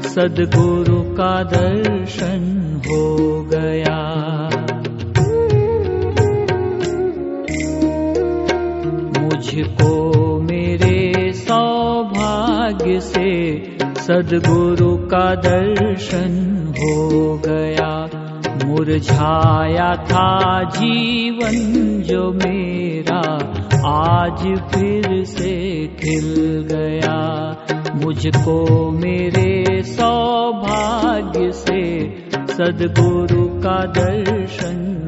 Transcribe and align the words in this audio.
सदगुरु 0.00 1.14
का 1.14 1.42
दर्शन 1.42 2.72
हो 2.86 3.16
गया। 3.42 4.02
मुझको 9.24 10.16
मेरे 10.40 11.32
सौभाग्य 11.32 13.00
से 13.00 13.62
सदगुरु 13.94 14.96
का 14.96 15.34
दर्शन 15.34 16.56
हो 16.78 17.36
गया। 17.48 18.08
मुरझाया 18.66 19.94
था 19.96 20.62
जीवन 20.62 21.56
जो 22.02 22.32
मेरा, 22.32 23.20
आज 23.86 24.60
फिर 24.74 25.24
से 25.24 25.86
खिल 25.86 26.34
गया। 26.72 27.35
मुझको 28.06 28.58
मेरे 28.90 29.82
सौभाग्य 29.82 31.50
से 31.52 31.80
सदगुरु 32.52 33.46
का 33.62 33.78
दर्शन 33.92 35.05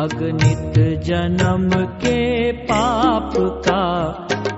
अगणित 0.00 0.76
जन्म 1.04 1.68
के 1.84 2.52
पाप 2.52 3.32
का 3.36 3.86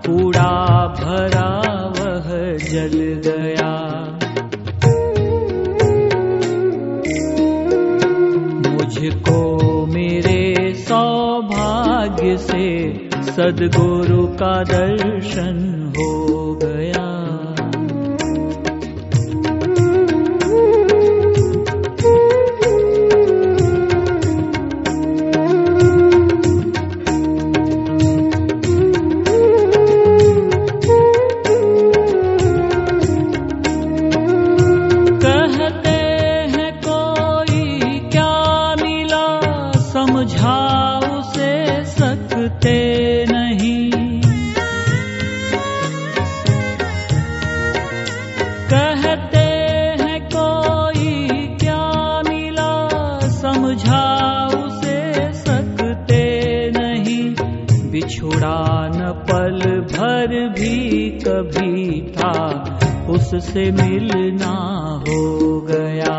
कूड़ा 0.06 0.53
भरा 0.86 1.48
वह 1.97 2.28
जल 2.56 2.97
गया। 3.26 3.72
मुझको 8.70 9.86
मेरे 9.86 10.75
सौभाग्य 10.75 12.36
से 12.36 12.92
सदगुरु 13.32 14.26
का 14.26 14.62
दर्शन 14.64 15.81
कभी 61.42 62.00
था 62.03 62.32
उससे 63.10 63.70
मिलना 63.72 64.53
हो 65.08 65.60
गया। 65.60 66.19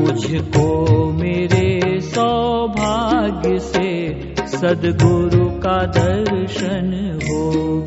मुझको 0.00 1.12
मेरे 1.12 2.00
सौभाग्य 2.00 3.58
से 3.58 3.88
सदगुरु 4.46 5.44
का 5.44 5.78
दर्शन 5.86 6.92
हो 7.22 7.79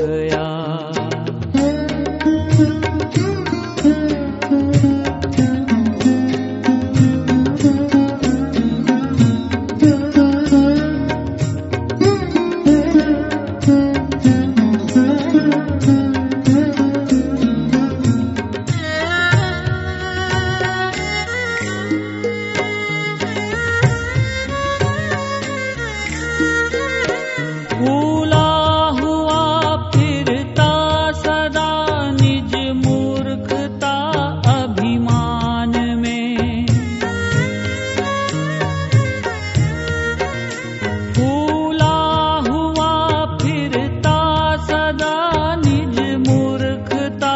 निज 45.01 46.27
मूर्खता 46.27 47.35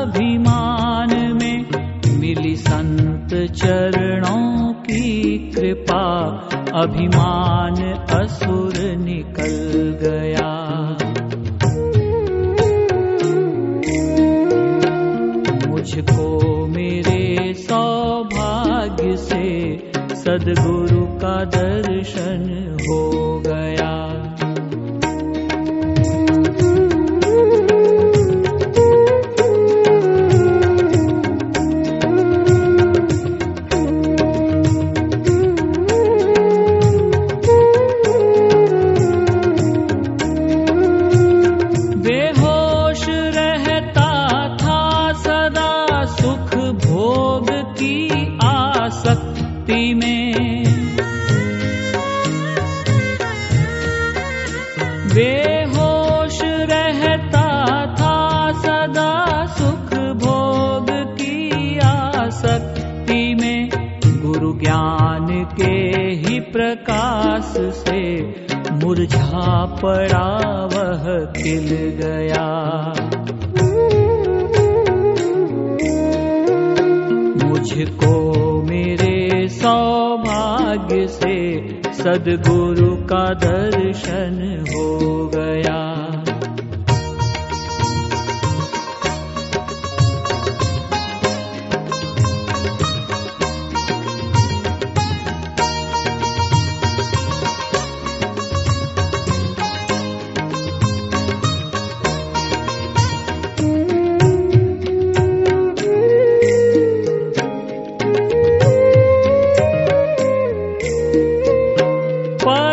अभिमान 0.00 1.38
में 1.42 1.66
मिली 2.18 2.56
संत 2.56 3.28
चरणों 3.50 4.72
की 4.72 5.38
कृपा। 5.50 6.26
अभिमान 6.74 7.92
असुर 7.92 8.96
निकल 8.96 9.98
गया। 10.02 10.50
मुझको 15.70 16.66
मेरे 16.66 17.54
सौभाग्य 17.54 19.16
से 19.16 19.76
सदगुरु 20.14 20.79
बेहोश 55.14 56.38
रहता 56.70 57.46
था 57.94 58.16
सदा 58.60 59.12
सुख 59.46 59.92
भोग 60.22 60.90
की 60.90 61.78
आसक्ति 61.78 63.34
में 63.40 63.68
गुरु 64.22 64.52
ज्ञान 64.60 65.26
के 65.52 65.72
ही 66.22 66.40
प्रकाश 66.40 67.52
से 67.78 68.00
मुरझा 68.84 69.64
पड़ा 69.82 70.28
वह 70.74 71.04
खिल 71.32 71.68
गया। 72.00 72.46
मुझको 77.44 78.39
सदगुरु 82.00 82.96
का 82.96 83.34
दर्शन 83.34 84.36
हो 84.68 85.26
गया। 85.34 85.49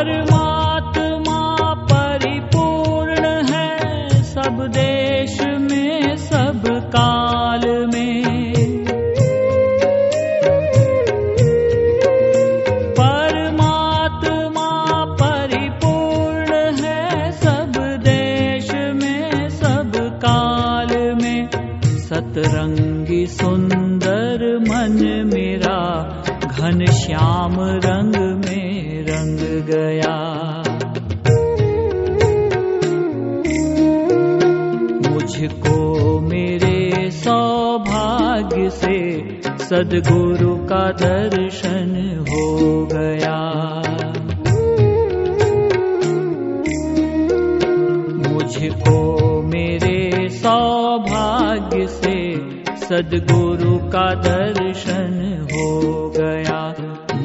परमात्मा 0.08 1.74
परिपूर्ण 1.84 3.26
है 3.26 3.78
सब 4.24 4.68
देश 4.70 5.42
में, 5.42 6.16
सब 6.16 6.64
काल 6.68 7.88
में। 7.94 8.24
परमात्मा 13.00 14.70
परिपूर्ण 15.06 16.54
है 16.84 17.32
सब 17.32 17.72
देश 18.04 18.72
में, 18.74 19.50
सब 19.50 19.92
काल 20.26 21.16
में। 21.24 21.50
सतरंगी 21.82 23.26
सुंदर 23.28 24.58
मन 24.60 25.30
मेरा, 25.34 26.04
घन 26.46 26.86
श्याम 26.86 27.56
रंग 27.60 28.16
में 28.46 29.02
रंग 29.02 29.40
गया 29.64 29.97
सदगुरु 39.70 40.58
का 40.58 40.92
दर्शन 40.92 42.26
हो 42.30 42.86
गया। 42.86 43.40
मुझको 48.34 49.42
मेरे 49.42 50.30
सौभाग्य 50.30 51.88
से 51.88 52.36
सदगुरु 52.78 53.78
का 53.78 54.14
दर्शन 54.14 55.48
हो 55.54 56.10
गया। 56.18 56.76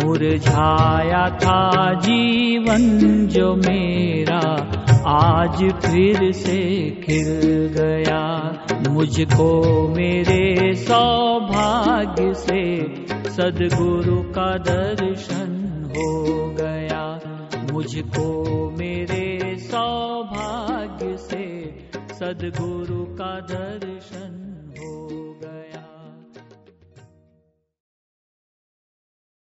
मुरझाया 0.04 1.38
था 1.38 1.94
जीवन 1.94 2.88
जो 3.26 3.54
मेरा 3.54 4.42
आज 5.06 5.56
फिर 5.56 6.32
से 6.32 6.90
खिल 6.90 7.30
गया। 7.78 8.22
मुझको 8.90 9.88
मेरे 9.88 10.74
सौभाग्य 10.74 12.34
से 12.34 12.82
सदगुरु 13.30 14.22
का 14.22 14.56
दर्शन 14.58 15.84
हो 15.96 16.34
गया। 16.60 17.20
मुझको 17.72 18.70
मेरे 18.70 19.56
सौभाग्य 19.58 21.16
से 21.16 21.74
सदगुरु 22.12 23.04
का 23.04 23.40
दर्शन 23.40 24.41